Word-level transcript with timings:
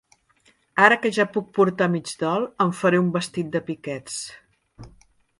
Ara 0.83 0.95
que 1.01 1.09
ja 1.17 1.25
puc 1.33 1.49
portar 1.57 1.87
mig 1.95 2.13
dol, 2.23 2.47
em 2.65 2.73
faré 2.79 3.01
un 3.03 3.11
vestit 3.17 3.51
de 3.57 3.61
piquets. 3.67 4.17